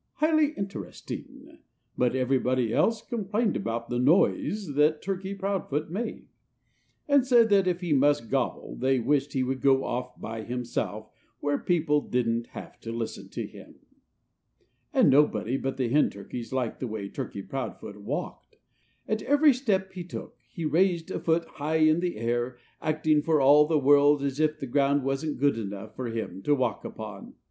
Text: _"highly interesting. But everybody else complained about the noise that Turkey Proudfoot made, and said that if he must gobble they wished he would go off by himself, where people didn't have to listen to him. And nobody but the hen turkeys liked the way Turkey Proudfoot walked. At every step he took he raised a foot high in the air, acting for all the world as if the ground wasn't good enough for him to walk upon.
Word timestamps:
_"highly 0.15 0.53
interesting. 0.53 1.59
But 1.95 2.15
everybody 2.15 2.73
else 2.73 3.03
complained 3.03 3.55
about 3.55 3.87
the 3.87 3.99
noise 3.99 4.73
that 4.73 4.99
Turkey 5.03 5.35
Proudfoot 5.35 5.91
made, 5.91 6.27
and 7.07 7.23
said 7.23 7.49
that 7.49 7.67
if 7.67 7.81
he 7.81 7.93
must 7.93 8.31
gobble 8.31 8.75
they 8.75 8.99
wished 8.99 9.33
he 9.33 9.43
would 9.43 9.61
go 9.61 9.83
off 9.83 10.19
by 10.19 10.41
himself, 10.41 11.11
where 11.39 11.59
people 11.59 12.01
didn't 12.01 12.47
have 12.47 12.79
to 12.79 12.91
listen 12.91 13.29
to 13.29 13.45
him. 13.45 13.75
And 14.91 15.11
nobody 15.11 15.55
but 15.55 15.77
the 15.77 15.87
hen 15.89 16.09
turkeys 16.09 16.51
liked 16.51 16.79
the 16.79 16.87
way 16.87 17.07
Turkey 17.07 17.43
Proudfoot 17.43 17.97
walked. 17.97 18.57
At 19.07 19.21
every 19.21 19.53
step 19.53 19.93
he 19.93 20.03
took 20.03 20.35
he 20.51 20.65
raised 20.65 21.11
a 21.11 21.19
foot 21.19 21.45
high 21.45 21.75
in 21.75 21.99
the 21.99 22.17
air, 22.17 22.57
acting 22.81 23.21
for 23.21 23.39
all 23.39 23.67
the 23.67 23.77
world 23.77 24.23
as 24.23 24.39
if 24.39 24.57
the 24.57 24.65
ground 24.65 25.03
wasn't 25.03 25.37
good 25.37 25.59
enough 25.59 25.95
for 25.95 26.07
him 26.07 26.41
to 26.41 26.55
walk 26.55 26.83
upon. 26.83 27.35